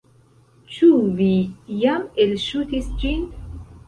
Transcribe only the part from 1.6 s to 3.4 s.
jam elŝutis ĝin?